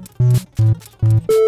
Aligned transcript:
Thank 0.00 1.30
you. 1.30 1.47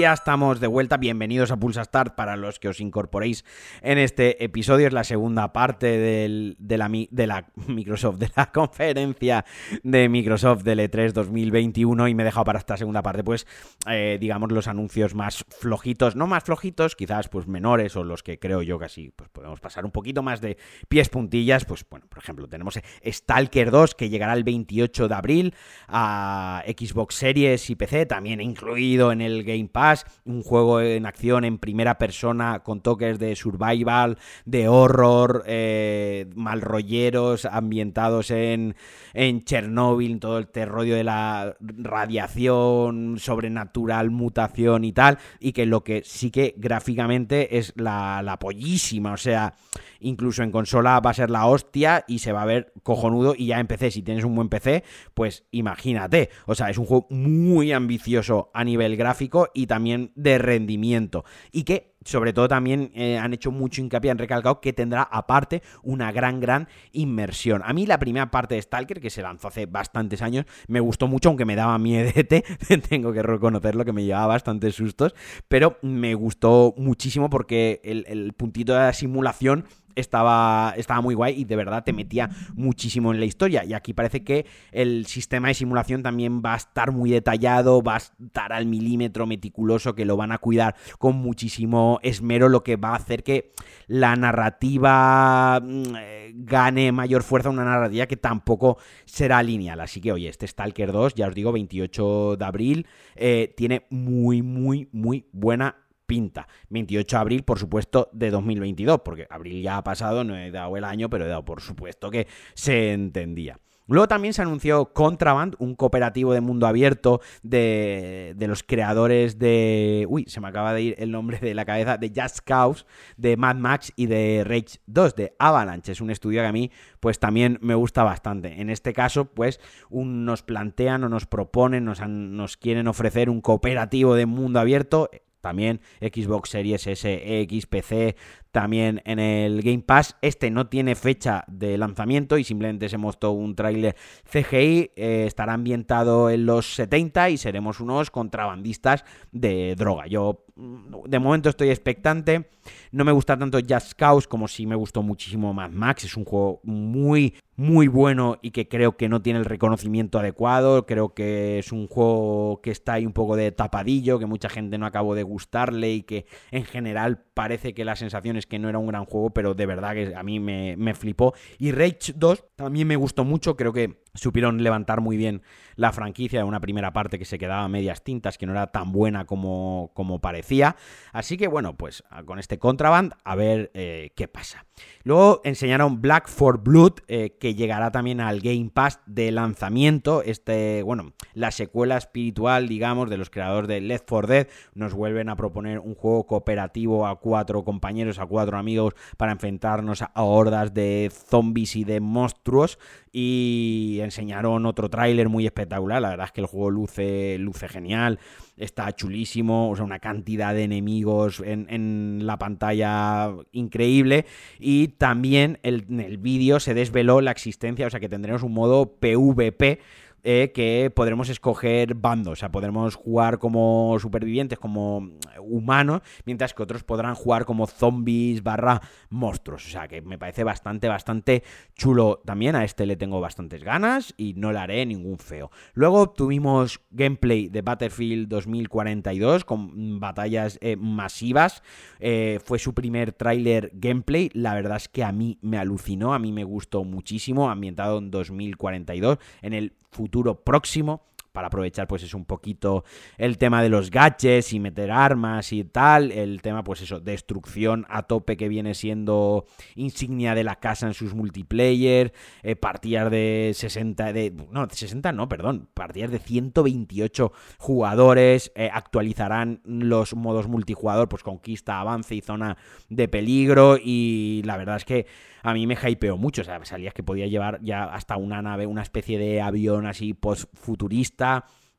Ya 0.00 0.14
estamos 0.14 0.60
de 0.60 0.66
vuelta, 0.66 0.96
bienvenidos 0.96 1.50
a 1.50 1.58
Pulsa 1.58 1.84
Start 1.84 2.14
para 2.14 2.34
los 2.38 2.58
que 2.58 2.70
os 2.70 2.80
incorporéis 2.80 3.44
en 3.82 3.98
este 3.98 4.42
episodio, 4.42 4.86
es 4.86 4.94
la 4.94 5.04
segunda 5.04 5.52
parte 5.52 5.98
de, 5.98 6.78
la, 6.78 6.88
de 6.88 7.26
la 7.26 7.44
Microsoft, 7.66 8.16
de 8.16 8.30
la 8.34 8.50
conferencia 8.50 9.44
de 9.82 10.08
Microsoft 10.08 10.62
del 10.62 10.78
E3 10.78 11.12
2021 11.12 12.08
y 12.08 12.14
me 12.14 12.22
he 12.22 12.24
dejado 12.24 12.46
para 12.46 12.58
esta 12.58 12.78
segunda 12.78 13.02
parte 13.02 13.22
pues 13.22 13.46
eh, 13.90 14.16
digamos 14.18 14.50
los 14.52 14.68
anuncios 14.68 15.14
más 15.14 15.44
flojitos, 15.50 16.16
no 16.16 16.26
más 16.26 16.44
flojitos, 16.44 16.96
quizás 16.96 17.28
pues 17.28 17.46
menores 17.46 17.94
o 17.94 18.02
los 18.02 18.22
que 18.22 18.38
creo 18.38 18.62
yo 18.62 18.78
que 18.78 18.86
así 18.86 19.12
pues 19.14 19.28
podemos 19.28 19.60
pasar 19.60 19.84
un 19.84 19.90
poquito 19.90 20.22
más 20.22 20.40
de 20.40 20.56
pies 20.88 21.10
puntillas, 21.10 21.66
pues 21.66 21.84
bueno, 21.90 22.06
por 22.08 22.20
ejemplo 22.20 22.48
tenemos 22.48 22.80
Stalker 23.06 23.70
2 23.70 23.94
que 23.94 24.08
llegará 24.08 24.32
el 24.32 24.44
28 24.44 25.08
de 25.08 25.14
abril 25.14 25.54
a 25.88 26.64
Xbox 26.66 27.16
Series 27.16 27.68
y 27.68 27.74
PC, 27.74 28.06
también 28.06 28.40
incluido 28.40 29.12
en 29.12 29.20
el 29.20 29.44
Game 29.44 29.68
Pass 29.70 29.89
un 30.24 30.42
juego 30.42 30.80
en 30.80 31.06
acción 31.06 31.44
en 31.44 31.58
primera 31.58 31.98
persona 31.98 32.60
con 32.60 32.80
toques 32.80 33.18
de 33.18 33.36
survival, 33.36 34.18
de 34.44 34.68
horror, 34.68 35.44
eh, 35.46 36.26
malrolleros 36.34 37.44
ambientados 37.44 38.30
en, 38.30 38.76
en 39.14 39.44
Chernóbil, 39.44 40.20
todo 40.20 40.38
el 40.38 40.48
terror 40.48 40.84
de 40.84 41.04
la 41.04 41.56
radiación 41.60 43.16
sobrenatural, 43.18 44.10
mutación 44.10 44.84
y 44.84 44.92
tal, 44.92 45.18
y 45.38 45.52
que 45.52 45.66
lo 45.66 45.84
que 45.84 46.02
sí 46.04 46.30
que 46.30 46.54
gráficamente 46.56 47.58
es 47.58 47.72
la, 47.76 48.22
la 48.22 48.38
pollísima, 48.38 49.12
o 49.12 49.16
sea, 49.16 49.54
incluso 50.00 50.42
en 50.42 50.50
consola 50.50 51.00
va 51.00 51.10
a 51.10 51.14
ser 51.14 51.30
la 51.30 51.46
hostia 51.46 52.04
y 52.08 52.20
se 52.20 52.32
va 52.32 52.42
a 52.42 52.46
ver 52.46 52.72
cojonudo 52.82 53.34
y 53.36 53.46
ya 53.46 53.60
en 53.60 53.66
PC, 53.66 53.90
si 53.90 54.02
tienes 54.02 54.24
un 54.24 54.34
buen 54.34 54.48
PC, 54.48 54.84
pues 55.14 55.44
imagínate, 55.50 56.30
o 56.46 56.54
sea, 56.54 56.70
es 56.70 56.78
un 56.78 56.86
juego 56.86 57.06
muy 57.10 57.72
ambicioso 57.72 58.50
a 58.54 58.64
nivel 58.64 58.96
gráfico 58.96 59.48
y 59.54 59.66
también 59.66 59.79
de 60.14 60.38
rendimiento. 60.38 61.24
Y 61.52 61.64
que 61.64 61.89
sobre 62.04 62.32
todo 62.32 62.48
también 62.48 62.90
eh, 62.94 63.18
han 63.18 63.34
hecho 63.34 63.50
mucho 63.50 63.80
hincapié, 63.80 64.10
han 64.10 64.18
recalcado 64.18 64.60
que 64.60 64.72
tendrá 64.72 65.02
aparte 65.02 65.62
una 65.82 66.12
gran, 66.12 66.40
gran 66.40 66.68
inmersión. 66.92 67.62
A 67.64 67.72
mí 67.72 67.86
la 67.86 67.98
primera 67.98 68.30
parte 68.30 68.54
de 68.54 68.62
Stalker, 68.62 69.00
que 69.00 69.10
se 69.10 69.22
lanzó 69.22 69.48
hace 69.48 69.66
bastantes 69.66 70.22
años, 70.22 70.46
me 70.66 70.80
gustó 70.80 71.08
mucho, 71.08 71.28
aunque 71.28 71.44
me 71.44 71.56
daba 71.56 71.78
miedete, 71.78 72.44
tengo 72.88 73.12
que 73.12 73.22
reconocerlo, 73.22 73.84
que 73.84 73.92
me 73.92 74.04
llevaba 74.04 74.28
bastantes 74.28 74.74
sustos, 74.74 75.14
pero 75.48 75.78
me 75.82 76.14
gustó 76.14 76.74
muchísimo 76.76 77.30
porque 77.30 77.80
el, 77.84 78.32
puntito 78.32 78.72
de 78.72 78.80
la 78.80 78.92
simulación 78.92 79.64
estaba, 79.94 80.72
estaba 80.76 81.00
muy 81.00 81.14
guay 81.14 81.40
y 81.40 81.44
de 81.44 81.56
verdad 81.56 81.84
te 81.84 81.92
metía 81.92 82.30
muchísimo 82.54 83.12
en 83.12 83.20
la 83.20 83.26
historia. 83.26 83.64
Y 83.64 83.74
aquí 83.74 83.92
parece 83.92 84.22
que 84.22 84.46
el 84.72 85.06
sistema 85.06 85.48
de 85.48 85.54
simulación 85.54 86.02
también 86.02 86.42
va 86.44 86.54
a 86.54 86.56
estar 86.56 86.92
muy 86.92 87.10
detallado, 87.10 87.82
va 87.82 87.94
a 87.94 87.98
estar 87.98 88.52
al 88.52 88.66
milímetro 88.66 89.26
meticuloso, 89.26 89.94
que 89.94 90.04
lo 90.04 90.16
van 90.16 90.32
a 90.32 90.38
cuidar 90.38 90.74
con 90.98 91.16
muchísimo 91.16 91.89
esmero, 92.02 92.48
lo 92.48 92.62
que 92.62 92.76
va 92.76 92.90
a 92.90 92.96
hacer 92.96 93.24
que 93.24 93.52
la 93.86 94.14
narrativa 94.14 95.60
mm, 95.60 95.82
eh, 95.98 96.32
gane 96.34 96.92
mayor 96.92 97.22
fuerza, 97.22 97.50
una 97.50 97.64
narrativa 97.64 98.06
que 98.06 98.16
tampoco 98.16 98.78
será 99.04 99.42
lineal. 99.42 99.80
Así 99.80 100.00
que, 100.00 100.12
oye, 100.12 100.28
este 100.28 100.46
Stalker 100.46 100.92
2, 100.92 101.14
ya 101.14 101.26
os 101.26 101.34
digo, 101.34 101.52
28 101.52 102.36
de 102.36 102.44
abril, 102.44 102.86
eh, 103.16 103.52
tiene 103.56 103.86
muy, 103.90 104.42
muy, 104.42 104.88
muy 104.92 105.26
buena 105.32 105.76
pinta. 106.06 106.48
28 106.68 107.16
de 107.16 107.20
abril, 107.20 107.42
por 107.44 107.58
supuesto, 107.58 108.10
de 108.12 108.30
2022, 108.30 109.00
porque 109.04 109.26
abril 109.30 109.62
ya 109.62 109.76
ha 109.76 109.84
pasado, 109.84 110.24
no 110.24 110.36
he 110.36 110.50
dado 110.50 110.76
el 110.76 110.84
año, 110.84 111.08
pero 111.08 111.24
he 111.24 111.28
dado 111.28 111.44
por 111.44 111.60
supuesto 111.60 112.10
que 112.10 112.26
se 112.54 112.92
entendía. 112.92 113.58
Luego 113.90 114.08
también 114.08 114.34
se 114.34 114.42
anunció 114.42 114.92
Contraband, 114.92 115.56
un 115.58 115.74
cooperativo 115.74 116.32
de 116.32 116.40
mundo 116.40 116.66
abierto 116.66 117.20
de, 117.42 118.34
los 118.38 118.62
creadores 118.62 119.38
de... 119.38 120.06
Uy, 120.08 120.24
se 120.28 120.40
me 120.40 120.48
acaba 120.48 120.72
de 120.72 120.82
ir 120.82 120.94
el 120.98 121.10
nombre 121.10 121.38
de 121.38 121.54
la 121.54 121.64
cabeza, 121.64 121.98
de 121.98 122.12
Just 122.14 122.38
Cause, 122.44 122.84
de 123.16 123.36
Mad 123.36 123.56
Max 123.56 123.92
y 123.96 124.06
de 124.06 124.44
Rage 124.44 124.78
2, 124.86 125.16
de 125.16 125.34
Avalanche. 125.38 125.92
Es 125.92 126.00
un 126.00 126.10
estudio 126.10 126.40
que 126.42 126.46
a 126.46 126.52
mí 126.52 126.70
pues 127.00 127.18
también 127.18 127.58
me 127.62 127.74
gusta 127.74 128.04
bastante. 128.04 128.60
En 128.60 128.70
este 128.70 128.92
caso, 128.92 129.24
pues 129.24 129.60
nos 129.90 130.42
plantean 130.42 131.02
o 131.04 131.08
nos 131.08 131.26
proponen, 131.26 131.84
nos, 131.84 132.00
nos 132.06 132.56
quieren 132.56 132.86
ofrecer 132.86 133.28
un 133.28 133.40
cooperativo 133.40 134.14
de 134.14 134.26
mundo 134.26 134.60
abierto 134.60 135.10
también 135.40 135.80
Xbox 136.00 136.50
Series 136.50 136.86
S, 136.86 137.40
X, 137.42 137.66
PC, 137.66 138.16
también 138.50 139.02
en 139.04 139.18
el 139.18 139.62
Game 139.62 139.82
Pass. 139.82 140.16
Este 140.22 140.50
no 140.50 140.68
tiene 140.68 140.94
fecha 140.94 141.44
de 141.46 141.78
lanzamiento 141.78 142.38
y 142.38 142.44
simplemente 142.44 142.88
se 142.88 142.98
mostró 142.98 143.32
un 143.32 143.54
tráiler 143.54 143.96
CGI. 144.30 144.90
Eh, 144.96 145.24
estará 145.26 145.54
ambientado 145.54 146.30
en 146.30 146.46
los 146.46 146.74
70 146.74 147.30
y 147.30 147.36
seremos 147.36 147.80
unos 147.80 148.10
contrabandistas 148.10 149.04
de 149.32 149.74
droga. 149.76 150.06
Yo 150.06 150.44
mm, 150.56 151.08
de 151.08 151.18
momento 151.18 151.48
estoy 151.48 151.70
expectante. 151.70 152.50
No 152.92 153.04
me 153.04 153.12
gusta 153.12 153.38
tanto 153.38 153.58
Just 153.66 153.94
Cause 153.94 154.28
como 154.28 154.48
si 154.48 154.66
me 154.66 154.74
gustó 154.74 155.02
muchísimo 155.02 155.54
Mad 155.54 155.70
Max. 155.70 156.04
Es 156.04 156.16
un 156.16 156.24
juego 156.24 156.60
muy, 156.64 157.34
muy 157.56 157.88
bueno 157.88 158.38
y 158.42 158.50
que 158.50 158.68
creo 158.68 158.96
que 158.96 159.08
no 159.08 159.22
tiene 159.22 159.38
el 159.38 159.44
reconocimiento 159.44 160.18
adecuado. 160.18 160.86
Creo 160.86 161.14
que 161.14 161.58
es 161.58 161.72
un 161.72 161.86
juego 161.86 162.60
que 162.62 162.70
está 162.70 162.94
ahí 162.94 163.06
un 163.06 163.12
poco 163.12 163.36
de 163.36 163.52
tapadillo, 163.52 164.18
que 164.18 164.26
mucha 164.26 164.48
gente 164.48 164.78
no 164.78 164.86
acabó 164.86 165.14
de 165.14 165.22
gustarle 165.22 165.92
y 165.92 166.02
que 166.02 166.26
en 166.50 166.64
general 166.64 167.24
parece 167.34 167.72
que 167.72 167.84
la 167.84 167.96
sensación 167.96 168.36
es 168.40 168.46
que 168.46 168.58
no 168.58 168.68
era 168.68 168.78
un 168.78 168.86
gran 168.86 169.04
juego, 169.04 169.30
pero 169.30 169.54
de 169.54 169.66
verdad 169.66 169.94
que 169.94 170.14
a 170.14 170.22
mí 170.22 170.40
me, 170.40 170.76
me 170.76 170.94
flipó. 170.94 171.34
Y 171.58 171.72
Rage 171.72 172.12
2 172.14 172.44
también 172.56 172.88
me 172.88 172.96
gustó 172.96 173.24
mucho, 173.24 173.56
creo 173.56 173.72
que 173.72 174.02
supieron 174.14 174.62
levantar 174.62 175.00
muy 175.00 175.16
bien 175.16 175.42
la 175.76 175.92
franquicia 175.92 176.40
de 176.40 176.44
una 176.44 176.60
primera 176.60 176.92
parte 176.92 177.18
que 177.18 177.24
se 177.24 177.38
quedaba 177.38 177.64
a 177.64 177.68
medias 177.68 178.02
tintas, 178.02 178.38
que 178.38 178.46
no 178.46 178.52
era 178.52 178.68
tan 178.68 178.92
buena 178.92 179.24
como, 179.24 179.90
como 179.94 180.20
parecía. 180.20 180.76
Así 181.12 181.36
que 181.36 181.48
bueno, 181.48 181.76
pues 181.76 182.04
con 182.26 182.38
este 182.38 182.58
Contraband 182.58 183.14
a 183.24 183.34
ver 183.34 183.70
eh, 183.74 184.12
qué 184.14 184.28
pasa. 184.28 184.66
Luego 185.02 185.40
enseñaron 185.44 186.00
Black 186.00 186.28
for 186.28 186.62
Blood, 186.62 187.00
eh, 187.08 187.36
que 187.40 187.54
llegará 187.54 187.90
también 187.90 188.20
al 188.20 188.40
Game 188.40 188.70
Pass 188.72 189.00
de 189.06 189.30
lanzamiento. 189.30 190.22
Este, 190.22 190.82
bueno, 190.82 191.12
la 191.34 191.50
secuela 191.50 191.96
espiritual, 191.96 192.68
digamos, 192.68 193.08
de 193.08 193.16
los 193.16 193.30
creadores 193.30 193.68
de 193.68 193.80
Left 193.80 194.06
4 194.08 194.28
Dead. 194.28 194.48
Nos 194.74 194.94
vuelven 194.94 195.28
a 195.28 195.36
proponer 195.36 195.78
un 195.78 195.94
juego 195.94 196.26
cooperativo 196.26 197.06
a 197.06 197.18
cuatro 197.18 197.64
compañeros, 197.64 198.18
a 198.18 198.26
cuatro 198.26 198.58
amigos, 198.58 198.94
para 199.16 199.32
enfrentarnos 199.32 200.02
a 200.02 200.22
hordas 200.22 200.74
de 200.74 201.10
zombies 201.12 201.76
y 201.76 201.84
de 201.84 202.00
monstruos 202.00 202.78
y 203.12 203.99
enseñaron 204.04 204.66
otro 204.66 204.88
tráiler 204.88 205.28
muy 205.28 205.46
espectacular. 205.46 206.02
La 206.02 206.10
verdad 206.10 206.26
es 206.26 206.32
que 206.32 206.40
el 206.40 206.46
juego 206.46 206.70
luce, 206.70 207.38
luce 207.38 207.68
genial, 207.68 208.18
está 208.56 208.92
chulísimo, 208.94 209.70
o 209.70 209.76
sea, 209.76 209.84
una 209.84 209.98
cantidad 209.98 210.54
de 210.54 210.64
enemigos 210.64 211.42
en, 211.44 212.26
la 212.26 212.38
pantalla 212.38 213.30
increíble. 213.52 214.26
Y 214.58 214.88
también 214.88 215.58
en 215.62 216.00
el 216.00 216.18
vídeo 216.18 216.60
se 216.60 216.74
desveló 216.74 217.20
la 217.20 217.30
existencia, 217.30 217.86
o 217.86 217.90
sea, 217.90 218.00
que 218.00 218.08
tendremos 218.08 218.42
un 218.42 218.52
modo 218.52 218.96
PvP 218.98 219.80
eh, 220.22 220.52
que 220.54 220.92
podremos 220.94 221.28
escoger 221.28 221.94
bandos, 221.94 222.32
o 222.32 222.36
sea, 222.36 222.50
podremos 222.50 222.94
jugar 222.94 223.38
como 223.38 223.96
supervivientes, 224.00 224.58
como 224.58 225.10
humanos, 225.40 226.02
mientras 226.24 226.54
que 226.54 226.62
otros 226.62 226.84
podrán 226.84 227.14
jugar 227.14 227.44
como 227.44 227.66
zombies 227.66 228.42
barra 228.42 228.80
monstruos, 229.08 229.66
o 229.66 229.70
sea, 229.70 229.88
que 229.88 230.02
me 230.02 230.18
parece 230.18 230.44
bastante, 230.44 230.88
bastante 230.88 231.42
chulo. 231.74 232.20
También 232.24 232.56
a 232.56 232.64
este 232.64 232.86
le 232.86 232.96
tengo 232.96 233.20
bastantes 233.20 233.64
ganas 233.64 234.14
y 234.16 234.34
no 234.34 234.52
le 234.52 234.58
haré 234.58 234.86
ningún 234.86 235.18
feo. 235.18 235.50
Luego 235.74 236.10
tuvimos 236.10 236.80
gameplay 236.90 237.48
de 237.48 237.62
Battlefield 237.62 238.28
2042 238.28 239.44
con 239.44 240.00
batallas 240.00 240.58
eh, 240.60 240.76
masivas, 240.76 241.62
eh, 241.98 242.38
fue 242.44 242.58
su 242.58 242.74
primer 242.74 243.12
tráiler 243.12 243.70
gameplay, 243.74 244.30
la 244.34 244.54
verdad 244.54 244.76
es 244.76 244.88
que 244.88 245.04
a 245.04 245.12
mí 245.12 245.38
me 245.42 245.58
alucinó, 245.58 246.14
a 246.14 246.18
mí 246.18 246.32
me 246.32 246.44
gustó 246.44 246.84
muchísimo, 246.84 247.50
ambientado 247.50 247.98
en 247.98 248.10
2042, 248.10 249.18
en 249.42 249.52
el 249.54 249.72
futuro 249.90 250.34
próximo 250.34 251.02
para 251.32 251.48
aprovechar 251.48 251.86
pues 251.86 252.02
es 252.02 252.14
un 252.14 252.24
poquito 252.24 252.84
el 253.18 253.38
tema 253.38 253.62
de 253.62 253.68
los 253.68 253.90
gadgets 253.90 254.52
y 254.52 254.60
meter 254.60 254.90
armas 254.90 255.52
y 255.52 255.64
tal, 255.64 256.12
el 256.12 256.42
tema 256.42 256.64
pues 256.64 256.82
eso, 256.82 257.00
destrucción 257.00 257.86
a 257.88 258.04
tope 258.04 258.36
que 258.36 258.48
viene 258.48 258.74
siendo 258.74 259.46
insignia 259.74 260.34
de 260.34 260.44
la 260.44 260.56
casa 260.56 260.86
en 260.86 260.94
sus 260.94 261.14
multiplayer, 261.14 262.12
eh, 262.42 262.56
partidas 262.56 263.10
de 263.10 263.52
60, 263.54 264.12
de, 264.12 264.34
no, 264.50 264.68
60 264.70 265.12
no, 265.12 265.28
perdón, 265.28 265.68
partidas 265.74 266.10
de 266.10 266.18
128 266.18 267.32
jugadores, 267.58 268.52
eh, 268.54 268.70
actualizarán 268.72 269.60
los 269.64 270.14
modos 270.14 270.48
multijugador, 270.48 271.08
pues 271.08 271.22
conquista, 271.22 271.80
avance 271.80 272.14
y 272.14 272.20
zona 272.20 272.56
de 272.88 273.08
peligro 273.08 273.76
y 273.82 274.42
la 274.44 274.56
verdad 274.56 274.76
es 274.76 274.84
que 274.84 275.06
a 275.42 275.54
mí 275.54 275.66
me 275.66 275.74
hypeó 275.74 276.16
mucho. 276.16 276.42
O 276.42 276.44
sea, 276.44 276.64
salías 276.64 276.94
que 276.94 277.02
podía 277.02 277.26
llevar 277.26 277.60
ya 277.62 277.84
hasta 277.84 278.16
una 278.16 278.42
nave, 278.42 278.66
una 278.66 278.82
especie 278.82 279.18
de 279.18 279.40
avión 279.40 279.86
así 279.86 280.14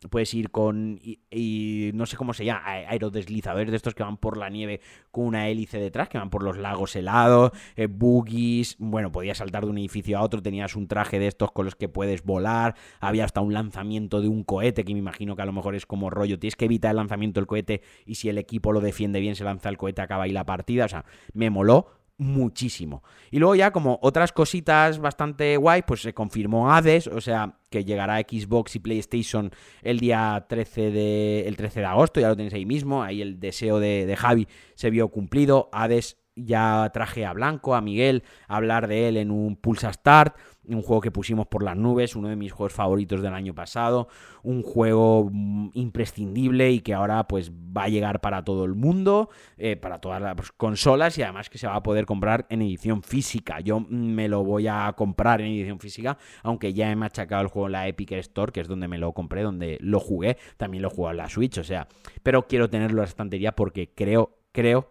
puedes 0.09 0.33
ir 0.33 0.49
con, 0.49 0.99
y, 1.01 1.91
no 1.93 2.05
sé 2.05 2.17
cómo 2.17 2.33
se 2.33 2.45
llama, 2.45 2.63
aerodeslizadores 2.65 3.69
de 3.69 3.77
estos 3.77 3.93
que 3.93 4.03
van 4.03 4.17
por 4.17 4.37
la 4.37 4.49
nieve 4.49 4.81
con 5.11 5.25
una 5.25 5.47
hélice 5.47 5.79
detrás, 5.79 6.09
que 6.09 6.17
van 6.17 6.29
por 6.29 6.43
los 6.43 6.57
lagos 6.57 6.95
helados, 6.95 7.51
eh, 7.75 7.87
boogies, 7.87 8.75
bueno, 8.79 9.11
podías 9.11 9.37
saltar 9.37 9.65
de 9.65 9.69
un 9.69 9.77
edificio 9.77 10.17
a 10.17 10.21
otro, 10.21 10.41
tenías 10.41 10.75
un 10.75 10.87
traje 10.87 11.19
de 11.19 11.27
estos 11.27 11.51
con 11.51 11.65
los 11.65 11.75
que 11.75 11.89
puedes 11.89 12.23
volar, 12.23 12.75
había 12.99 13.25
hasta 13.25 13.41
un 13.41 13.53
lanzamiento 13.53 14.21
de 14.21 14.27
un 14.27 14.43
cohete, 14.43 14.83
que 14.83 14.93
me 14.93 14.99
imagino 14.99 15.35
que 15.35 15.41
a 15.41 15.45
lo 15.45 15.53
mejor 15.53 15.75
es 15.75 15.85
como 15.85 16.09
rollo, 16.09 16.39
tienes 16.39 16.55
que 16.55 16.65
evitar 16.65 16.91
el 16.91 16.97
lanzamiento 16.97 17.39
del 17.39 17.47
cohete 17.47 17.81
y 18.05 18.15
si 18.15 18.29
el 18.29 18.37
equipo 18.37 18.71
lo 18.71 18.81
defiende 18.81 19.19
bien, 19.19 19.35
se 19.35 19.43
lanza 19.43 19.69
el 19.69 19.77
cohete, 19.77 20.01
acaba 20.01 20.23
ahí 20.23 20.31
la 20.31 20.45
partida, 20.45 20.85
o 20.85 20.89
sea, 20.89 21.05
me 21.33 21.49
moló 21.49 22.00
muchísimo. 22.21 23.03
Y 23.31 23.39
luego 23.39 23.55
ya 23.55 23.71
como 23.71 23.97
otras 24.03 24.31
cositas 24.31 24.99
bastante 24.99 25.57
guay, 25.57 25.81
pues 25.81 26.03
se 26.03 26.13
confirmó 26.13 26.71
Hades, 26.71 27.07
o 27.07 27.19
sea, 27.19 27.57
que 27.71 27.83
llegará 27.83 28.17
a 28.17 28.19
Xbox 28.19 28.75
y 28.75 28.79
PlayStation 28.79 29.51
el 29.81 29.99
día 29.99 30.45
13 30.47 30.91
de, 30.91 31.47
el 31.47 31.57
13 31.57 31.79
de 31.79 31.85
agosto, 31.87 32.19
ya 32.19 32.29
lo 32.29 32.35
tenéis 32.35 32.53
ahí 32.53 32.65
mismo, 32.65 33.01
ahí 33.01 33.23
el 33.23 33.39
deseo 33.39 33.79
de, 33.79 34.05
de 34.05 34.15
Javi 34.15 34.47
se 34.75 34.91
vio 34.91 35.07
cumplido, 35.07 35.69
Hades 35.71 36.20
ya 36.35 36.89
traje 36.93 37.25
a 37.25 37.33
Blanco, 37.33 37.75
a 37.75 37.81
Miguel, 37.81 38.23
a 38.47 38.57
hablar 38.57 38.87
de 38.87 39.07
él 39.07 39.17
en 39.17 39.31
un 39.31 39.55
Pulsa 39.55 39.91
Start, 39.91 40.35
un 40.67 40.81
juego 40.81 41.01
que 41.01 41.11
pusimos 41.11 41.47
por 41.47 41.63
las 41.63 41.75
nubes, 41.75 42.15
uno 42.15 42.29
de 42.29 42.35
mis 42.35 42.51
juegos 42.51 42.73
favoritos 42.73 43.21
del 43.21 43.33
año 43.33 43.53
pasado, 43.53 44.07
un 44.43 44.61
juego 44.61 45.29
mm, 45.31 45.71
imprescindible 45.73 46.71
y 46.71 46.79
que 46.81 46.93
ahora 46.93 47.27
pues 47.27 47.51
va 47.51 47.83
a 47.83 47.89
llegar 47.89 48.21
para 48.21 48.43
todo 48.43 48.65
el 48.65 48.75
mundo, 48.75 49.29
eh, 49.57 49.75
para 49.75 49.99
todas 49.99 50.21
las 50.21 50.51
consolas 50.53 51.17
y 51.17 51.23
además 51.23 51.49
que 51.49 51.57
se 51.57 51.67
va 51.67 51.75
a 51.75 51.83
poder 51.83 52.05
comprar 52.05 52.45
en 52.49 52.61
edición 52.61 53.03
física. 53.03 53.59
Yo 53.59 53.79
me 53.79 54.27
lo 54.27 54.43
voy 54.43 54.67
a 54.67 54.93
comprar 54.95 55.41
en 55.41 55.47
edición 55.47 55.79
física, 55.79 56.17
aunque 56.43 56.73
ya 56.73 56.91
he 56.91 56.95
machacado 56.95 57.41
el 57.41 57.47
juego 57.47 57.67
en 57.67 57.73
la 57.73 57.87
Epic 57.87 58.11
Store, 58.13 58.51
que 58.51 58.61
es 58.61 58.67
donde 58.67 58.87
me 58.87 58.97
lo 58.97 59.13
compré, 59.13 59.41
donde 59.41 59.77
lo 59.81 59.99
jugué, 59.99 60.37
también 60.57 60.83
lo 60.83 60.89
jugué 60.89 61.11
en 61.11 61.17
la 61.17 61.29
Switch, 61.29 61.57
o 61.57 61.63
sea, 61.63 61.87
pero 62.23 62.47
quiero 62.47 62.69
tenerlo 62.69 62.99
en 62.99 63.05
la 63.05 63.09
estantería 63.09 63.53
porque 63.53 63.91
creo, 63.93 64.37
creo 64.51 64.89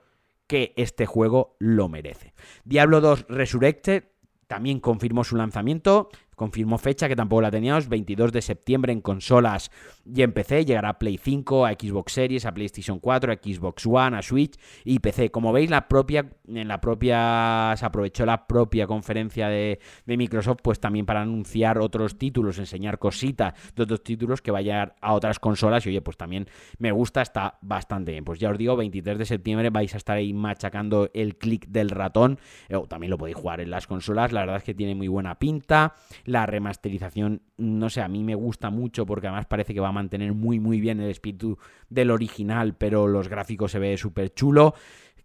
que 0.51 0.73
este 0.75 1.07
juego 1.07 1.55
lo 1.61 1.89
merece. 1.89 2.35
Diablo 2.65 3.01
2 3.01 3.27
Resurrected 3.29 4.03
también 4.49 4.81
confirmó 4.81 5.23
su 5.23 5.37
lanzamiento, 5.37 6.09
confirmó 6.41 6.79
fecha 6.79 7.07
que 7.07 7.15
tampoco 7.15 7.43
la 7.43 7.51
teníamos, 7.51 7.87
22 7.91 8.33
de 8.33 8.41
septiembre 8.41 8.95
en 8.95 9.03
consolas 9.03 9.71
y 10.07 10.23
en 10.23 10.33
PC, 10.33 10.65
llegará 10.65 10.89
a 10.89 10.99
Play 10.99 11.19
5, 11.19 11.67
a 11.67 11.73
Xbox 11.73 12.15
Series, 12.15 12.47
a 12.47 12.55
PlayStation 12.55 12.99
4, 12.99 13.31
a 13.31 13.35
Xbox 13.37 13.85
One, 13.85 14.17
a 14.17 14.23
Switch 14.23 14.59
y 14.83 15.01
PC. 15.01 15.31
Como 15.31 15.53
veis, 15.53 15.69
la 15.69 15.87
propia, 15.87 16.31
en 16.49 16.67
la 16.67 16.81
propia, 16.81 17.75
se 17.77 17.85
aprovechó 17.85 18.25
la 18.25 18.47
propia 18.47 18.87
conferencia 18.87 19.49
de, 19.49 19.81
Microsoft, 20.07 20.61
pues 20.63 20.81
también 20.81 21.05
para 21.05 21.21
anunciar 21.21 21.79
otros 21.79 22.17
títulos, 22.17 22.59
enseñar 22.59 22.99
cositas 22.99 23.53
de 23.77 23.83
otros 23.83 24.03
títulos 24.03 24.41
que 24.41 24.51
vayan 24.51 24.95
a 25.03 25.13
otras 25.13 25.39
consolas 25.41 25.85
y 25.85 25.91
oye, 25.91 26.01
pues 26.01 26.17
también 26.17 26.47
me 26.79 26.91
gusta, 26.91 27.21
está 27.21 27.59
bastante 27.61 28.13
bien. 28.13 28.25
Pues 28.25 28.41
ya 28.41 28.49
os 28.49 28.57
digo, 28.57 28.77
23 28.77 29.19
de 29.19 29.27
septiembre 29.27 29.69
vais 29.69 29.93
a 29.93 29.99
estar 29.99 30.17
ahí 30.17 30.33
machacando 30.33 31.11
el 31.13 31.37
clic 31.37 31.67
del 31.67 31.91
ratón, 31.91 32.39
o 32.73 32.87
también 32.87 33.11
lo 33.11 33.19
podéis 33.19 33.37
jugar 33.37 33.61
en 33.61 33.69
las 33.69 33.87
consolas, 33.87 34.33
la 34.33 34.41
verdad 34.41 34.57
es 34.57 34.65
que 34.65 34.73
tiene 34.73 34.95
muy 34.95 35.09
buena 35.09 35.39
pinta 35.39 35.97
la 36.31 36.47
remasterización, 36.47 37.43
no 37.57 37.91
sé, 37.91 38.03
a 38.03 38.09
mí 38.09 38.23
me 38.23 38.37
gusta 38.37 38.71
mucho 38.71 39.05
porque 39.05 39.27
además 39.27 39.47
parece 39.47 39.75
que 39.75 39.81
va 39.81 39.89
a 39.89 39.93
mantener 39.93 40.33
muy 40.33 40.61
muy 40.61 40.81
bien 40.81 41.01
el 41.01 41.11
espíritu 41.11 41.59
del 41.89 42.13
original, 42.13 42.77
pero 42.77 43.09
los 43.09 43.29
gráficos 43.29 43.73
se 43.73 43.81
ve 43.81 43.97
súper 43.97 44.33
chulo. 44.33 44.75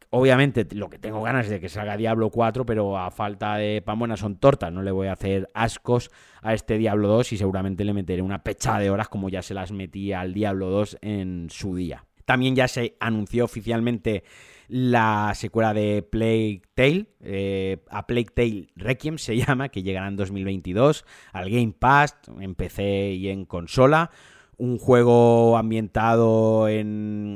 Obviamente 0.09 0.65
lo 0.71 0.89
que 0.89 0.97
tengo 0.97 1.21
ganas 1.21 1.45
es 1.45 1.51
de 1.51 1.59
que 1.59 1.69
salga 1.69 1.95
Diablo 1.95 2.31
4, 2.31 2.65
pero 2.65 2.97
a 2.97 3.11
falta 3.11 3.57
de 3.57 3.83
pan 3.83 3.99
buenas 3.99 4.19
son 4.19 4.37
tortas, 4.37 4.73
no 4.73 4.81
le 4.81 4.91
voy 4.91 5.07
a 5.07 5.13
hacer 5.13 5.47
ascos 5.53 6.09
a 6.41 6.55
este 6.55 6.79
Diablo 6.79 7.07
2 7.09 7.33
y 7.33 7.37
seguramente 7.37 7.83
le 7.83 7.93
meteré 7.93 8.23
una 8.23 8.43
pechada 8.43 8.79
de 8.79 8.89
horas 8.89 9.07
como 9.07 9.29
ya 9.29 9.43
se 9.43 9.53
las 9.53 9.71
metí 9.71 10.11
al 10.11 10.33
Diablo 10.33 10.69
2 10.69 10.97
en 11.01 11.47
su 11.51 11.75
día. 11.75 12.05
También 12.25 12.55
ya 12.55 12.67
se 12.67 12.95
anunció 12.99 13.45
oficialmente 13.45 14.23
la 14.67 15.33
secuela 15.35 15.73
de 15.73 16.01
Plague 16.01 16.61
Tale, 16.73 17.07
eh, 17.21 17.83
a 17.89 18.07
Plague 18.07 18.31
Tale 18.33 18.67
Requiem 18.75 19.17
se 19.17 19.37
llama, 19.37 19.69
que 19.69 19.83
llegará 19.83 20.07
en 20.07 20.15
2022 20.15 21.05
al 21.33 21.49
Game 21.49 21.73
Pass, 21.77 22.17
en 22.39 22.55
PC 22.55 23.13
y 23.13 23.29
en 23.29 23.45
consola. 23.45 24.11
Un 24.57 24.77
juego 24.77 25.57
ambientado 25.57 26.69
en, 26.69 27.33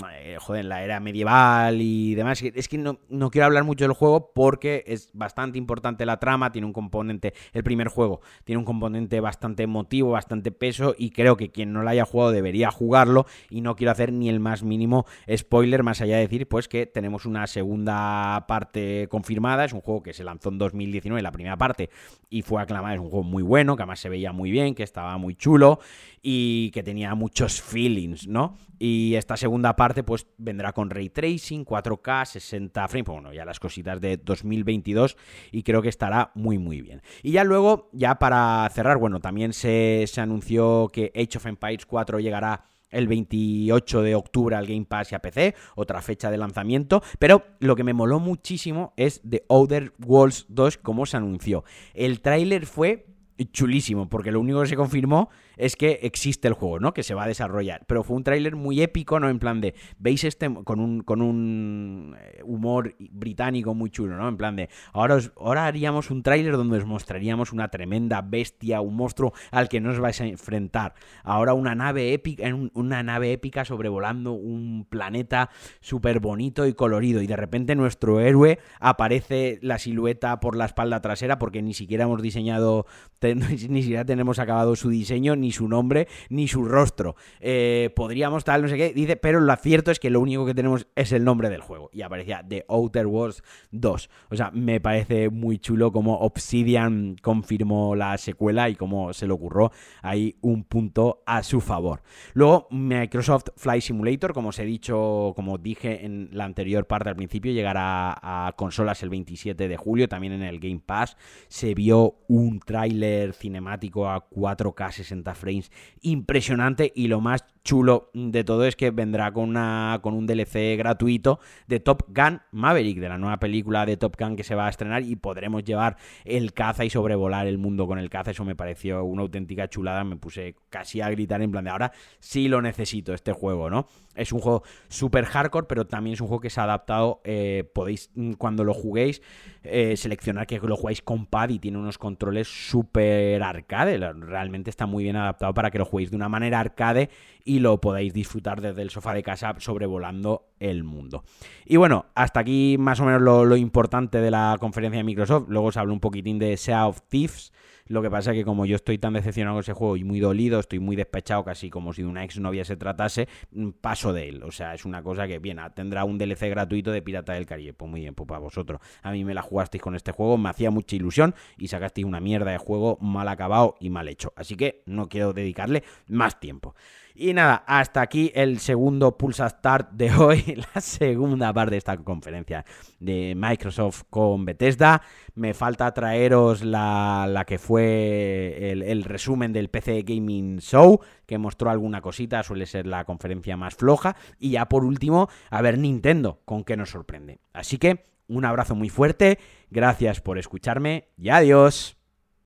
joder, 0.50 0.62
en 0.62 0.70
la 0.70 0.84
era 0.84 1.00
medieval 1.00 1.80
y 1.80 2.16
demás. 2.16 2.42
Es 2.42 2.68
que 2.68 2.80
no, 2.80 2.98
no, 3.08 3.30
quiero 3.30 3.46
hablar 3.46 3.64
mucho 3.64 3.86
del 3.86 3.94
juego 3.94 4.32
porque 4.34 4.84
es 4.88 5.12
bastante 5.14 5.60
importante 5.60 6.08
la 6.08 6.18
trama, 6.18 6.52
tiene 6.52 6.66
un 6.66 6.74
componente, 6.74 7.36
el 7.54 7.64
primer 7.64 7.88
juego, 7.88 8.22
tiene 8.46 8.58
un 8.58 8.66
componente 8.66 9.20
bastante 9.20 9.62
emotivo, 9.62 10.10
bastante 10.10 10.52
peso 10.52 10.96
y 10.98 11.12
creo 11.12 11.38
que 11.38 11.52
quien 11.52 11.72
no 11.72 11.84
lo 11.84 11.90
haya 11.92 12.04
jugado 12.04 12.32
debería 12.32 12.72
jugarlo 12.72 13.28
y 13.52 13.62
no 13.62 13.76
quiero 13.76 13.92
hacer 13.92 14.12
ni 14.12 14.28
el 14.28 14.40
más 14.40 14.64
mínimo 14.64 15.06
spoiler 15.38 15.84
más 15.84 16.02
allá 16.02 16.16
de 16.16 16.22
decir 16.24 16.48
pues 16.48 16.68
que 16.68 16.88
tenemos 16.88 17.28
una 17.28 17.46
segunda 17.46 18.46
parte 18.48 19.08
confirmada, 19.08 19.66
es 19.66 19.74
un 19.74 19.82
juego 19.82 20.02
que 20.02 20.14
se 20.14 20.24
lanzó 20.24 20.50
en 20.50 20.58
2019, 20.58 21.22
la 21.22 21.32
primera 21.32 21.58
parte, 21.58 21.92
y 22.28 22.42
fue 22.42 22.60
aclamado, 22.60 22.96
es 22.96 23.00
un 23.00 23.12
juego 23.12 23.24
muy 23.24 23.44
bueno, 23.44 23.76
que 23.76 23.84
además 23.84 24.00
se 24.00 24.10
veía 24.10 24.32
muy 24.32 24.50
bien, 24.50 24.74
que 24.74 24.82
estaba 24.82 25.16
muy 25.20 25.36
chulo 25.36 25.80
y 26.24 26.72
que 26.72 26.82
tenía 26.82 27.14
muchos 27.14 27.62
feelings, 27.62 28.28
¿no? 28.28 28.58
Y 28.80 29.16
esta 29.16 29.36
segunda 29.36 29.76
parte 29.76 30.04
pues 30.04 30.26
vendrá 30.40 30.74
con 30.74 30.90
ray 30.90 31.10
tracing, 31.10 31.66
4K, 31.66 32.26
60 32.26 32.88
frames, 32.88 33.06
pues, 33.06 33.16
bueno, 33.16 33.34
ya 33.34 33.46
las 33.46 33.60
cositas 33.60 34.02
de 34.02 34.18
2022 34.18 35.18
y 35.52 35.64
creo 35.64 35.82
que 35.82 35.90
estará 35.90 36.32
muy 36.36 36.58
muy 36.58 36.82
bien. 36.82 37.02
Y 37.24 37.32
ya 37.32 37.44
luego, 37.44 37.90
ya 37.94 38.16
para 38.16 38.68
cerrar, 38.74 38.98
bueno, 38.98 39.20
también 39.20 39.54
se, 39.54 40.06
se 40.08 40.22
anunció 40.22 40.90
que 40.92 41.12
Age 41.16 41.38
of 41.38 41.46
Empires 41.46 41.86
4 41.86 42.20
llegará 42.20 42.66
el 42.92 43.08
28 43.08 44.02
de 44.02 44.16
octubre 44.16 44.56
al 44.56 44.66
Game 44.66 44.86
Pass 44.86 45.12
y 45.12 45.16
a 45.16 45.20
PC, 45.20 45.56
otra 45.76 46.02
fecha 46.02 46.32
de 46.32 46.38
lanzamiento, 46.38 47.04
pero 47.20 47.44
lo 47.60 47.76
que 47.76 47.84
me 47.84 47.94
moló 47.94 48.20
muchísimo 48.20 48.94
es 48.98 49.22
The 49.28 49.46
Outer 49.50 49.94
Worlds 50.06 50.46
2 50.50 50.78
como 50.78 51.06
se 51.06 51.18
anunció. 51.18 51.64
El 51.94 52.22
tráiler 52.22 52.66
fue 52.66 53.06
chulísimo, 53.46 54.10
porque 54.10 54.32
lo 54.32 54.40
único 54.40 54.62
que 54.62 54.68
se 54.68 54.76
confirmó 54.76 55.30
es 55.58 55.76
que 55.76 56.00
existe 56.04 56.48
el 56.48 56.54
juego, 56.54 56.80
¿no? 56.80 56.94
Que 56.94 57.04
se 57.04 57.14
va 57.14 57.24
a 57.24 57.28
desarrollar. 57.28 57.86
Pero 57.88 58.04
fue 58.04 58.18
un 58.18 58.24
tráiler 58.24 58.56
muy 58.56 58.82
épico, 58.82 59.20
¿no? 59.20 59.30
En 59.30 59.40
plan 59.40 59.62
de, 59.62 59.76
¿veis 59.98 60.24
este 60.24 60.52
con 60.64 60.80
un, 60.80 61.02
con 61.02 61.22
un 61.22 62.16
eh, 62.20 62.42
humor 62.44 62.96
británico 63.00 63.74
muy 63.74 63.90
chulo, 63.90 64.16
¿no? 64.18 64.28
En 64.28 64.38
plan 64.38 64.56
de, 64.56 64.70
ahora, 64.94 65.20
ahora 65.38 65.66
haríamos 65.66 66.12
un 66.12 66.24
tráiler 66.24 66.56
donde 66.56 66.78
os 66.78 66.86
mostraríamos 66.86 67.52
una 67.52 67.70
tremenda 67.70 68.22
bestia, 68.22 68.82
un 68.82 68.96
monstruo 68.96 69.34
al 69.52 69.70
que 69.70 69.82
no 69.82 69.92
os 69.92 70.00
vais 70.00 70.20
a 70.22 70.26
enfrentar. 70.26 70.94
Ahora 71.24 71.54
una 71.54 71.76
nave 71.76 72.14
épica, 72.14 72.44
una 72.74 73.04
nave 73.04 73.34
épica 73.34 73.66
sobrevolando 73.66 74.34
un 74.34 74.86
planeta 74.90 75.50
súper 75.82 76.20
bonito 76.20 76.66
y 76.68 76.74
colorido. 76.74 77.22
Y 77.22 77.28
de 77.28 77.36
repente 77.36 77.76
nuestro 77.76 78.20
héroe 78.20 78.60
aparece 78.80 79.60
la 79.62 79.78
silueta 79.78 80.40
por 80.40 80.56
la 80.56 80.66
espalda 80.66 81.02
trasera 81.02 81.40
porque 81.40 81.62
ni 81.62 81.74
siquiera 81.74 82.06
hemos 82.06 82.22
diseñado, 82.22 82.86
ni 83.70 83.82
siquiera 83.82 84.06
tenemos 84.06 84.40
acabado 84.40 84.76
su 84.76 84.90
diseño, 84.90 85.36
ni 85.36 85.52
su 85.52 85.68
nombre, 85.68 86.08
ni 86.30 86.48
su 86.48 86.66
rostro. 86.66 87.16
Eh, 87.40 87.92
podríamos 87.96 88.44
tal, 88.44 88.62
no 88.62 88.68
sé 88.68 88.78
qué, 88.78 88.94
dice, 88.94 89.16
pero 89.16 89.40
lo 89.40 89.56
cierto 89.56 89.92
es 89.92 90.00
que 90.00 90.10
lo 90.10 90.22
único 90.22 90.46
que 90.46 90.54
tenemos 90.54 90.88
es 90.96 91.12
el 91.12 91.24
nombre 91.24 91.50
del 91.50 91.62
juego. 91.62 91.90
Y 91.94 92.02
aparecía 92.02 92.44
The 92.48 92.66
Outer 92.68 93.08
Worlds 93.08 93.44
2. 93.72 94.10
O 94.30 94.36
sea, 94.36 94.52
me 94.52 94.80
parece 94.80 95.30
muy 95.30 95.60
chulo 95.60 95.92
como 95.92 96.20
Obsidian 96.20 97.18
confirmó 97.22 97.96
la 97.96 98.18
secuela 98.18 98.70
y 98.70 98.76
como 98.76 99.14
se 99.14 99.28
le 99.28 99.34
ocurrió 99.34 99.72
ahí 100.02 100.38
un 100.42 100.64
punto 100.64 101.24
a 101.26 101.44
su 101.44 101.62
favor. 101.62 102.02
Luego, 102.34 102.68
Microsoft 102.72 103.50
Flight 103.56 103.84
Simulator, 103.84 104.34
como 104.34 104.50
os 104.50 104.60
he 104.60 104.66
dicho, 104.66 105.34
como 105.36 105.58
dije 105.58 106.06
en 106.06 106.30
la 106.32 106.46
anterior 106.46 106.88
parte 106.88 107.10
al 107.10 107.16
principio, 107.16 107.52
llegará 107.52 108.18
a 108.22 108.54
consolas 108.56 109.04
el 109.04 109.10
27 109.10 109.68
de 109.68 109.78
julio, 109.78 110.08
también 110.08 110.34
en 110.34 110.44
el 110.44 110.60
Game 110.60 110.82
Pass. 110.86 111.18
Se 111.48 111.74
vio 111.74 112.16
un 112.28 112.60
tráiler 112.60 113.19
cinemático 113.34 114.10
a 114.10 114.30
4K 114.30 114.92
60 114.92 115.34
frames 115.36 115.72
impresionante 116.02 116.92
y 116.96 117.08
lo 117.08 117.22
más 117.22 117.46
chulo 117.64 118.10
de 118.14 118.44
todo 118.44 118.66
es 118.66 118.76
que 118.76 118.92
vendrá 118.92 119.32
con, 119.32 119.50
una, 119.50 120.00
con 120.02 120.14
un 120.14 120.26
DLC 120.26 120.78
gratuito 120.78 121.40
de 121.68 121.80
Top 121.80 122.04
Gun 122.08 122.42
Maverick, 122.52 123.00
de 123.00 123.10
la 123.10 123.18
nueva 123.18 123.38
película 123.38 123.86
de 123.86 123.98
Top 123.98 124.16
Gun 124.20 124.36
que 124.36 124.44
se 124.44 124.56
va 124.56 124.68
a 124.68 124.70
estrenar 124.70 125.04
y 125.04 125.16
podremos 125.16 125.64
llevar 125.64 125.98
el 126.26 126.54
caza 126.54 126.86
y 126.86 126.90
sobrevolar 126.90 127.48
el 127.48 127.58
mundo 127.58 127.88
con 127.88 128.00
el 128.00 128.10
caza. 128.10 128.32
Eso 128.32 128.46
me 128.46 128.56
pareció 128.56 129.04
una 129.04 129.22
auténtica 129.22 129.68
chulada, 129.68 130.04
me 130.04 130.16
puse 130.16 130.56
casi 130.70 131.02
a 131.02 131.10
gritar 131.10 131.42
en 131.42 131.52
plan 131.52 131.64
de 131.64 131.70
ahora 131.70 131.92
sí 132.20 132.48
lo 132.48 132.62
necesito 132.62 133.14
este 133.14 133.34
juego, 133.34 133.70
¿no? 133.70 133.88
Es 134.16 134.34
un 134.34 134.40
juego 134.40 134.64
súper 134.90 135.26
hardcore, 135.26 135.68
pero 135.68 135.88
también 135.88 136.16
es 136.16 136.22
un 136.22 136.28
juego 136.28 136.42
que 136.42 136.50
se 136.50 136.60
ha 136.60 136.64
adaptado, 136.64 137.22
eh, 137.24 137.70
podéis 137.74 138.12
mm, 138.16 138.34
cuando 138.34 138.64
lo 138.64 138.74
juguéis 138.74 139.22
eh, 139.64 139.96
seleccionar 139.96 140.48
que 140.48 140.60
lo 140.60 140.76
jugáis 140.76 141.02
con 141.02 141.26
pad 141.26 141.50
y 141.50 141.60
tiene 141.60 141.78
unos 141.78 141.98
controles 141.98 142.48
súper 142.48 142.99
súper 143.00 143.44
arcade. 143.44 143.98
Realmente 143.98 144.70
está 144.70 144.86
muy 144.86 145.04
bien 145.04 145.16
adaptado 145.16 145.54
para 145.54 145.72
que 145.72 145.78
lo 145.78 145.86
juguéis 145.86 146.12
de 146.12 146.16
una 146.16 146.30
manera 146.30 146.60
arcade 146.60 147.10
y 147.44 147.60
lo 147.60 147.80
podáis 147.80 148.14
disfrutar 148.14 148.62
desde 148.62 148.82
el 148.82 148.90
sofá 148.90 149.14
de 149.14 149.24
casa 149.24 149.56
sobrevolando 149.60 150.48
el 150.60 150.84
mundo. 150.84 151.24
Y 151.66 151.78
bueno, 151.78 152.08
hasta 152.16 152.42
aquí 152.42 152.78
más 152.78 153.00
o 153.00 153.06
menos 153.06 153.22
lo, 153.22 153.46
lo 153.46 153.56
importante 153.56 154.20
de 154.20 154.32
la 154.32 154.58
conferencia 154.60 154.98
de 154.98 155.04
Microsoft. 155.04 155.48
Luego 155.50 155.68
os 155.68 155.78
hablo 155.78 155.94
un 155.94 156.00
poquitín 156.00 156.40
de 156.40 156.58
Sea 156.58 156.88
of 156.88 157.02
Thieves 157.08 157.52
lo 157.90 158.04
que 158.04 158.12
pasa 158.12 158.32
es 158.32 158.38
que 158.38 158.46
como 158.46 158.68
yo 158.68 158.76
estoy 158.76 159.00
tan 159.00 159.14
decepcionado 159.14 159.56
con 159.56 159.62
ese 159.62 159.74
juego 159.74 159.98
y 159.98 160.04
muy 160.04 160.20
dolido, 160.20 160.60
estoy 160.60 160.78
muy 160.80 160.96
despechado, 160.96 161.44
casi 161.44 161.72
como 161.72 161.92
si 161.92 162.04
de 162.04 162.08
una 162.08 162.24
exnovia 162.24 162.64
se 162.64 162.78
tratase, 162.78 163.28
mm, 163.52 163.70
paso 163.82 164.14
de 164.14 164.30
él. 164.30 164.44
O 164.44 164.52
sea, 164.52 164.76
es 164.76 164.86
una 164.86 165.02
cosa 165.02 165.28
que, 165.28 165.40
bien, 165.40 165.58
ah, 165.58 165.74
tendrá 165.74 166.06
un 166.06 166.20
DLC 166.20 166.50
gratuito 166.50 166.92
de 166.92 167.02
Pirata 167.02 167.34
del 167.34 167.48
Caribe. 167.48 167.74
Pues 167.74 167.90
muy 167.90 168.02
bien, 168.02 168.14
pues 168.14 168.28
para 168.28 168.40
vosotros. 168.40 168.80
A 169.02 169.12
mí 169.12 169.26
me 169.26 169.34
la 169.34 169.42
jugasteis 169.42 169.82
con 169.82 169.96
este 169.96 170.12
juego, 170.12 170.38
me 170.38 170.50
hacía 170.50 170.70
mucha 170.70 170.96
ilusión 170.96 171.34
y 171.58 171.68
sacasteis 171.68 172.06
una 172.06 172.20
mierda 172.20 172.52
de 172.52 172.60
juego 172.60 173.00
mal 173.02 173.28
acabado 173.28 173.76
y 173.80 173.90
mal 173.90 174.08
hecho. 174.08 174.34
Así 174.36 174.56
que 174.56 174.84
no 174.86 175.10
quiero 175.10 175.34
dedicarle 175.34 175.84
más 176.08 176.40
tiempo. 176.40 176.76
Y 177.16 177.34
nada, 177.34 177.64
hasta 177.68 178.02
aquí 178.02 178.32
el 178.34 178.60
segundo 178.60 179.18
Pulsa 179.18 179.50
Start 179.50 179.92
de 179.92 180.12
hoy, 180.16 180.64
la 180.74 180.82
segunda 180.82 181.52
parte 181.54 181.72
de 181.72 181.78
esta 181.78 181.98
conferencia 181.98 182.66
de 183.00 183.34
Microsoft 183.36 184.04
con 184.10 184.46
Bethesda. 184.46 185.02
Me 185.36 185.54
falta 185.54 185.94
traeros 185.94 186.64
la, 186.64 187.44
que 187.48 187.58
fue 187.58 188.72
el, 188.72 188.84
el, 188.84 189.04
resumen 189.04 189.54
del 189.54 189.70
PC 189.70 190.04
Gaming 190.04 190.60
Show, 190.60 191.02
que 191.26 191.38
mostró 191.38 191.70
alguna 191.70 192.02
cosita, 192.02 192.44
suele 192.44 192.66
ser 192.66 192.88
la 192.88 193.06
conferencia 193.06 193.58
más 193.58 193.76
floja. 193.76 194.16
Y 194.40 194.52
ya 194.52 194.68
por 194.68 194.86
último, 194.86 195.30
a 195.50 195.62
ver 195.62 195.78
Nintendo, 195.78 196.42
con 196.46 196.64
qué 196.64 196.78
nos 196.78 196.92
sorprende. 196.92 197.40
Así 197.54 197.78
que 197.78 198.04
un 198.30 198.46
abrazo 198.46 198.76
muy 198.76 198.90
fuerte, 198.90 199.40
gracias 199.72 200.22
por 200.22 200.38
escucharme 200.38 201.10
y 201.18 201.30
adiós. 201.30 201.99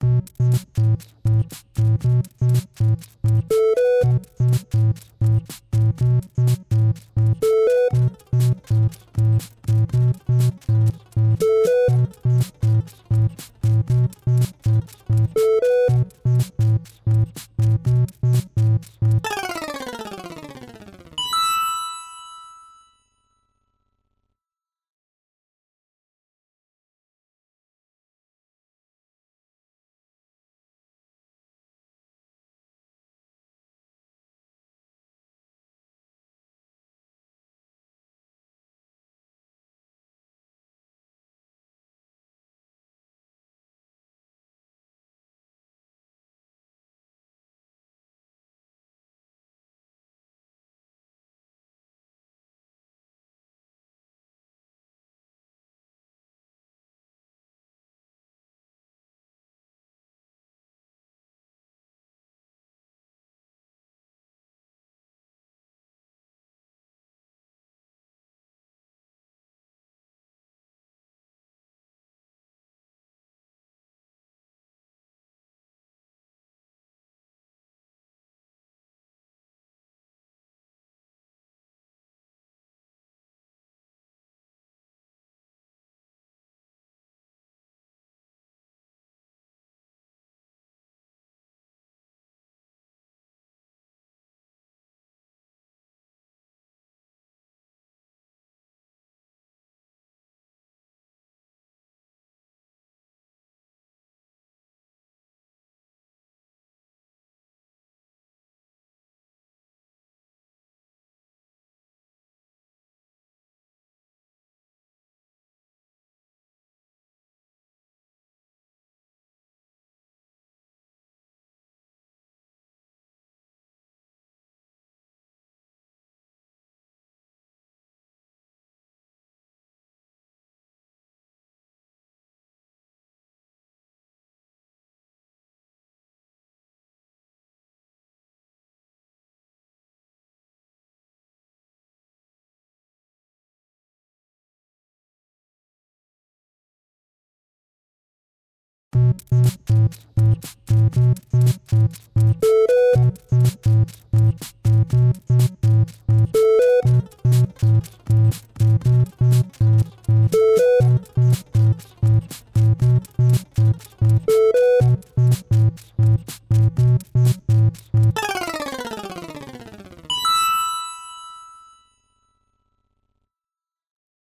you 0.03 0.23